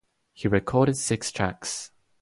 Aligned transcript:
He 0.33 0.47
recorded 0.47 0.97
six 0.97 1.31
tracks. 1.31 1.91